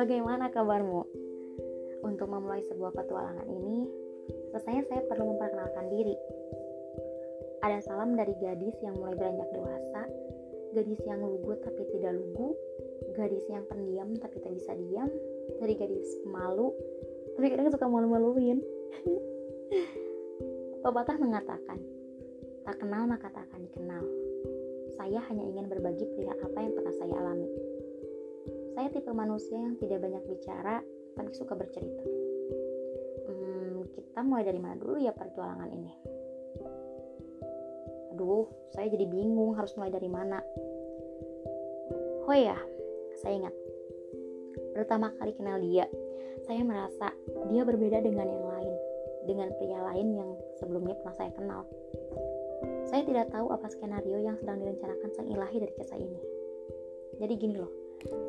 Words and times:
bagaimana 0.00 0.48
kabarmu? 0.48 1.04
Untuk 2.00 2.32
memulai 2.32 2.64
sebuah 2.64 2.96
petualangan 2.96 3.44
ini, 3.52 3.84
rasanya 4.56 4.88
saya 4.88 5.04
perlu 5.04 5.36
memperkenalkan 5.36 5.92
diri. 5.92 6.16
Ada 7.60 7.84
salam 7.84 8.16
dari 8.16 8.32
gadis 8.40 8.72
yang 8.80 8.96
mulai 8.96 9.12
beranjak 9.20 9.52
dewasa, 9.52 10.08
gadis 10.72 10.96
yang 11.04 11.20
lugu 11.20 11.52
tapi 11.60 11.84
tidak 11.92 12.16
lugu, 12.16 12.56
gadis 13.12 13.44
yang 13.52 13.60
pendiam 13.68 14.16
tapi 14.16 14.40
tak 14.40 14.56
bisa 14.56 14.72
diam, 14.72 15.12
dari 15.60 15.76
gadis 15.76 16.08
malu 16.24 16.72
tapi 17.36 17.52
kadang 17.52 17.68
suka 17.68 17.84
malu-maluin. 17.84 18.64
Pepatah 20.80 21.20
mengatakan, 21.20 21.76
tak 22.64 22.80
kenal 22.80 23.04
maka 23.04 23.28
tak 23.28 23.44
akan 23.52 23.68
dikenal. 23.68 24.04
Saya 24.96 25.20
hanya 25.28 25.44
ingin 25.44 25.68
berbagi 25.68 26.08
perihal 26.16 26.40
apa 26.40 26.58
yang 26.64 26.72
pernah 26.72 26.94
saya 26.96 27.14
alami. 27.20 27.48
Saya 28.74 28.86
tipe 28.90 29.10
manusia 29.10 29.58
yang 29.58 29.74
tidak 29.78 30.02
banyak 30.02 30.22
bicara, 30.30 30.82
tapi 31.18 31.30
suka 31.34 31.58
bercerita. 31.58 32.04
Hmm, 33.26 33.84
kita 33.90 34.20
mulai 34.22 34.46
dari 34.46 34.60
mana 34.62 34.78
dulu 34.78 34.96
ya 34.98 35.10
perjualangan 35.10 35.70
ini? 35.74 35.92
Aduh, 38.14 38.46
saya 38.74 38.86
jadi 38.92 39.06
bingung 39.08 39.56
harus 39.56 39.74
mulai 39.74 39.90
dari 39.90 40.10
mana. 40.10 40.38
Oh 42.30 42.36
ya, 42.36 42.54
saya 43.18 43.42
ingat. 43.42 43.54
Pertama 44.70 45.10
kali 45.18 45.34
kenal 45.34 45.58
dia, 45.58 45.90
saya 46.46 46.62
merasa 46.62 47.10
dia 47.50 47.62
berbeda 47.66 47.98
dengan 48.04 48.28
yang 48.30 48.46
lain, 48.46 48.74
dengan 49.26 49.48
pria 49.58 49.80
lain 49.92 50.08
yang 50.14 50.30
sebelumnya 50.62 50.94
pernah 51.02 51.16
saya 51.18 51.32
kenal. 51.34 51.66
Saya 52.86 53.02
tidak 53.06 53.30
tahu 53.34 53.50
apa 53.50 53.66
skenario 53.70 54.18
yang 54.18 54.36
sedang 54.38 54.62
direncanakan 54.62 55.10
sang 55.14 55.26
ilahi 55.30 55.56
dari 55.62 55.72
kisah 55.78 55.98
ini. 55.98 56.20
Jadi 57.18 57.34
gini 57.38 57.54
loh, 57.58 57.70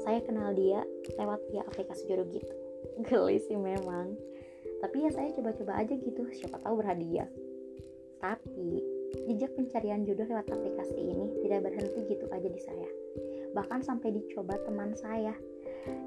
saya 0.04 0.20
kenal 0.24 0.52
dia 0.54 0.84
lewat 1.16 1.40
via 1.52 1.64
aplikasi 1.66 2.08
jodoh 2.10 2.28
gitu. 2.32 2.56
Geli 3.08 3.38
sih 3.44 3.58
memang. 3.58 4.16
Tapi 4.82 5.06
ya 5.06 5.10
saya 5.14 5.30
coba-coba 5.38 5.78
aja 5.78 5.94
gitu, 5.94 6.26
siapa 6.34 6.58
tahu 6.62 6.82
berhadiah. 6.82 7.30
Tapi 8.22 8.82
jejak 9.30 9.54
pencarian 9.54 10.06
jodoh 10.06 10.26
lewat 10.26 10.50
aplikasi 10.50 10.98
ini 10.98 11.28
tidak 11.46 11.70
berhenti 11.70 12.00
gitu 12.10 12.26
aja 12.34 12.50
di 12.50 12.62
saya. 12.62 12.90
Bahkan 13.54 13.86
sampai 13.86 14.14
dicoba 14.14 14.58
teman 14.66 14.98
saya. 14.98 15.34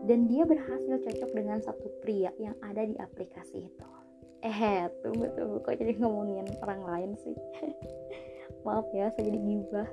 Dan 0.07 0.31
dia 0.31 0.47
berhasil 0.47 1.03
cocok 1.03 1.31
dengan 1.35 1.59
satu 1.59 1.91
pria 1.99 2.31
yang 2.39 2.55
ada 2.63 2.87
di 2.87 2.95
aplikasi 2.95 3.67
itu. 3.67 3.87
Eh, 4.47 4.87
tunggu 5.03 5.27
tunggu 5.35 5.59
kok 5.67 5.75
jadi 5.83 5.99
ngomongin 5.99 6.47
orang 6.63 6.87
lain 6.87 7.11
sih. 7.19 7.35
maaf 8.65 8.89
ya 8.97 9.13
saya 9.13 9.29
jadi 9.29 9.41
gibah 9.45 9.89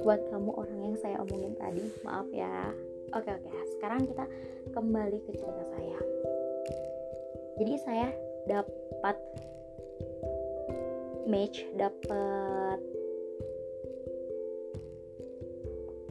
buat 0.00 0.20
kamu 0.32 0.50
orang 0.56 0.78
yang 0.80 0.96
saya 0.96 1.16
omongin 1.20 1.52
tadi 1.60 1.84
maaf 2.02 2.24
ya 2.32 2.72
oke 3.14 3.30
oke. 3.30 3.50
Sekarang 3.76 4.04
kita 4.04 4.24
kembali 4.72 5.18
ke 5.24 5.30
cerita 5.36 5.64
saya. 5.72 5.98
Jadi 7.58 7.74
saya 7.82 8.08
dapat 8.46 9.16
match 11.28 11.66
dapat 11.76 12.80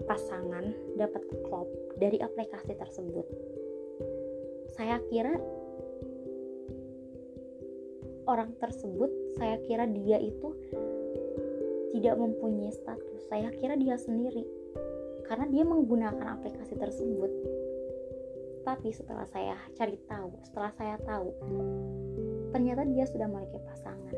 pasangan 0.07 0.71
dapat 0.95 1.23
klop 1.43 1.67
dari 1.99 2.21
aplikasi 2.21 2.77
tersebut. 2.77 3.25
Saya 4.77 5.01
kira 5.09 5.35
orang 8.29 8.53
tersebut 8.61 9.09
saya 9.35 9.57
kira 9.65 9.89
dia 9.89 10.21
itu 10.21 10.53
tidak 11.97 12.15
mempunyai 12.19 12.71
status. 12.71 13.21
Saya 13.27 13.49
kira 13.57 13.73
dia 13.75 13.97
sendiri 13.97 14.45
karena 15.27 15.45
dia 15.51 15.63
menggunakan 15.67 16.39
aplikasi 16.39 16.73
tersebut. 16.79 17.31
Tapi 18.63 18.89
setelah 18.91 19.23
saya 19.31 19.55
cari 19.75 19.95
tahu, 20.07 20.31
setelah 20.43 20.71
saya 20.75 20.95
tahu, 21.03 21.31
ternyata 22.51 22.83
dia 22.83 23.07
sudah 23.07 23.27
memiliki 23.31 23.59
pasangan. 23.63 24.15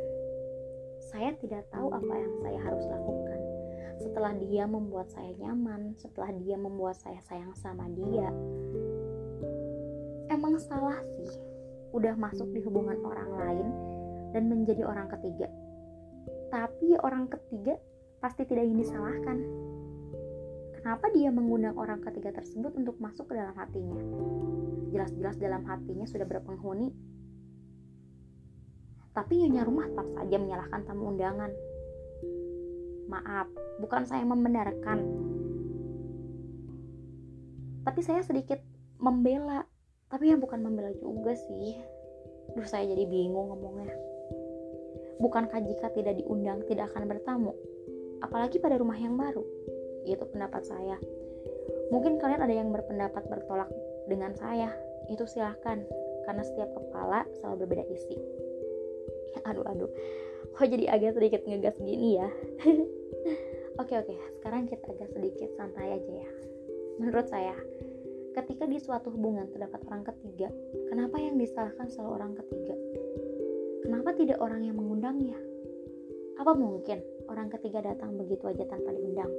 Saya 1.10 1.34
tidak 1.38 1.70
tahu 1.70 1.94
apa 1.94 2.14
yang 2.18 2.34
saya 2.42 2.60
harus 2.62 2.86
lakukan. 2.90 3.40
Setelah 4.00 4.34
dia 4.40 4.64
membuat 4.66 5.12
saya 5.12 5.34
nyaman, 5.38 5.94
setelah 6.00 6.34
dia 6.34 6.56
membuat 6.58 6.98
saya 6.98 7.20
sayang 7.30 7.54
sama 7.54 7.86
dia, 7.94 8.30
emang 10.34 10.58
salah 10.58 10.98
sih 11.18 11.30
udah 11.94 12.14
masuk 12.18 12.50
di 12.54 12.62
hubungan 12.62 12.98
orang 13.02 13.32
lain 13.34 13.68
dan 14.34 14.46
menjadi 14.46 14.86
orang 14.86 15.10
ketiga 15.10 15.50
tapi 16.50 16.98
orang 17.06 17.30
ketiga 17.30 17.78
pasti 18.20 18.44
tidak 18.44 18.66
ingin 18.66 18.82
disalahkan. 18.84 19.38
Kenapa 20.80 21.12
dia 21.12 21.28
mengundang 21.28 21.76
orang 21.76 22.00
ketiga 22.00 22.32
tersebut 22.32 22.72
untuk 22.80 22.96
masuk 23.04 23.28
ke 23.28 23.36
dalam 23.36 23.52
hatinya? 23.52 24.00
Jelas-jelas 24.96 25.36
dalam 25.36 25.68
hatinya 25.68 26.08
sudah 26.08 26.24
berpenghuni. 26.24 26.88
Tapi 29.12 29.44
nyonya 29.44 29.68
rumah 29.68 29.92
tetap 29.92 30.08
saja 30.16 30.40
menyalahkan 30.40 30.82
tamu 30.88 31.12
undangan. 31.12 31.52
Maaf, 33.12 33.52
bukan 33.84 34.08
saya 34.08 34.24
membenarkan. 34.24 35.04
Tapi 37.84 38.00
saya 38.00 38.24
sedikit 38.24 38.64
membela. 39.04 39.68
Tapi 40.08 40.32
ya 40.32 40.40
bukan 40.40 40.64
membela 40.64 40.96
juga 40.96 41.36
sih. 41.36 41.76
Duh, 42.56 42.64
saya 42.64 42.88
jadi 42.88 43.04
bingung 43.04 43.52
ngomongnya. 43.52 43.92
Bukankah 45.20 45.60
jika 45.60 45.92
tidak 45.92 46.24
diundang 46.24 46.64
tidak 46.72 46.88
akan 46.96 47.04
bertamu? 47.04 47.52
Apalagi 48.24 48.64
pada 48.64 48.80
rumah 48.80 48.96
yang 48.96 49.20
baru. 49.20 49.44
Itu 50.06 50.28
pendapat 50.30 50.64
saya. 50.68 50.98
Mungkin 51.90 52.22
kalian 52.22 52.46
ada 52.46 52.54
yang 52.54 52.70
berpendapat 52.70 53.26
bertolak 53.28 53.70
dengan 54.06 54.36
saya. 54.38 54.70
Itu 55.10 55.26
silahkan. 55.26 55.82
Karena 56.28 56.44
setiap 56.46 56.70
kepala 56.78 57.26
selalu 57.42 57.66
berbeda 57.66 57.86
isi. 57.90 58.16
Aduh, 59.50 59.66
aduh. 59.66 59.90
Kok 60.58 60.68
jadi 60.68 60.92
agak 60.92 61.16
sedikit 61.16 61.42
ngegas 61.46 61.78
gini 61.80 62.20
ya? 62.20 62.30
oke, 63.82 63.94
oke. 63.94 64.16
Sekarang 64.38 64.68
kita 64.68 64.84
agak 64.90 65.10
sedikit 65.16 65.50
santai 65.56 65.96
aja 65.96 66.12
ya. 66.26 66.30
Menurut 67.00 67.32
saya, 67.32 67.56
ketika 68.36 68.68
di 68.68 68.76
suatu 68.76 69.08
hubungan 69.14 69.48
terdapat 69.56 69.80
orang 69.88 70.04
ketiga, 70.04 70.52
kenapa 70.92 71.16
yang 71.18 71.40
disalahkan 71.40 71.88
selalu 71.88 72.12
orang 72.20 72.34
ketiga? 72.36 72.76
Kenapa 73.88 74.12
tidak 74.20 74.38
orang 74.44 74.68
yang 74.68 74.76
mengundangnya? 74.76 75.40
Apa 76.36 76.52
mungkin 76.56 77.00
orang 77.32 77.48
ketiga 77.48 77.80
datang 77.80 78.20
begitu 78.20 78.52
aja 78.52 78.68
tanpa 78.68 78.92
diundang? 78.92 79.32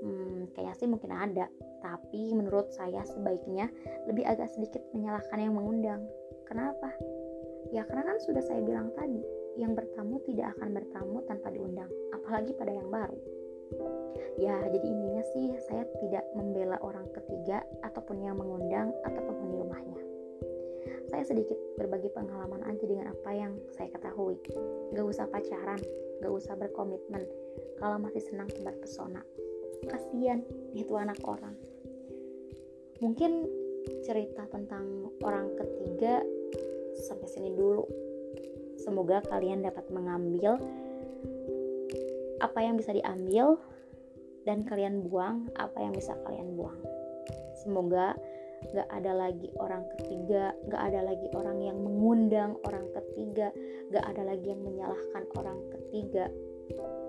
Hmm, 0.00 0.48
kayaknya 0.56 0.74
sih 0.80 0.88
mungkin 0.88 1.12
ada, 1.12 1.46
tapi 1.84 2.32
menurut 2.32 2.72
saya 2.72 3.04
sebaiknya 3.04 3.68
lebih 4.08 4.24
agak 4.24 4.48
sedikit 4.52 4.80
menyalahkan 4.96 5.38
yang 5.38 5.54
mengundang. 5.56 6.02
Kenapa? 6.48 6.88
Ya 7.70 7.84
karena 7.84 8.08
kan 8.08 8.18
sudah 8.24 8.42
saya 8.42 8.64
bilang 8.64 8.90
tadi, 8.96 9.20
yang 9.60 9.76
bertamu 9.76 10.18
tidak 10.24 10.56
akan 10.56 10.72
bertamu 10.72 11.20
tanpa 11.28 11.52
diundang, 11.52 11.90
apalagi 12.16 12.56
pada 12.56 12.72
yang 12.72 12.88
baru. 12.88 13.20
Ya, 14.40 14.56
jadi 14.66 14.82
intinya 14.82 15.22
sih 15.30 15.54
saya 15.70 15.86
tidak 16.02 16.26
membela 16.34 16.80
orang 16.82 17.06
ketiga 17.14 17.62
ataupun 17.86 18.18
yang 18.18 18.40
mengundang 18.40 18.90
atau 19.06 19.20
penghuni 19.22 19.62
rumahnya 19.62 20.00
saya 21.10 21.26
sedikit 21.26 21.58
berbagi 21.74 22.06
pengalaman 22.14 22.62
aja 22.70 22.86
dengan 22.86 23.10
apa 23.10 23.30
yang 23.34 23.58
saya 23.74 23.90
ketahui. 23.90 24.38
Gak 24.94 25.06
usah 25.10 25.26
pacaran, 25.26 25.82
gak 26.22 26.32
usah 26.32 26.54
berkomitmen 26.54 27.26
kalau 27.82 27.98
masih 27.98 28.22
senang 28.22 28.46
tebar 28.54 28.78
pesona. 28.78 29.26
Kasian 29.86 30.44
itu 30.76 30.92
anak 30.96 31.20
orang. 31.24 31.56
Mungkin 33.00 33.48
cerita 34.04 34.44
tentang 34.52 35.08
orang 35.24 35.56
ketiga 35.56 36.20
sampai 37.08 37.28
sini 37.30 37.50
dulu. 37.56 37.86
Semoga 38.80 39.24
kalian 39.28 39.64
dapat 39.64 39.88
mengambil 39.92 40.60
apa 42.40 42.58
yang 42.64 42.80
bisa 42.80 42.96
diambil 42.96 43.60
dan 44.48 44.64
kalian 44.64 45.04
buang 45.04 45.48
apa 45.56 45.80
yang 45.80 45.92
bisa 45.92 46.16
kalian 46.24 46.56
buang. 46.56 46.80
Semoga 47.60 48.16
gak 48.68 48.88
ada 48.92 49.12
lagi 49.16 49.48
orang 49.56 49.88
ketiga 49.96 50.52
gak 50.68 50.92
ada 50.92 51.00
lagi 51.00 51.26
orang 51.32 51.58
yang 51.64 51.80
mengundang 51.80 52.60
orang 52.68 52.84
ketiga 52.92 53.48
gak 53.88 54.04
ada 54.04 54.22
lagi 54.28 54.52
yang 54.52 54.60
menyalahkan 54.60 55.24
orang 55.40 55.58
ketiga 55.72 56.28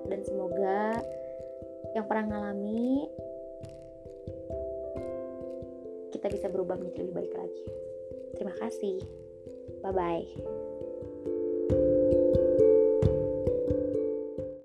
dan 0.07 0.19
semoga 0.23 1.03
yang 1.95 2.05
pernah 2.07 2.25
ngalami 2.31 3.09
kita 6.15 6.27
bisa 6.29 6.47
berubah 6.53 6.77
menjadi 6.77 7.07
lebih 7.07 7.17
baik 7.25 7.33
lagi. 7.33 7.65
Terima 8.37 8.53
kasih. 8.59 9.01
Bye 9.81 9.93
bye 9.93 10.60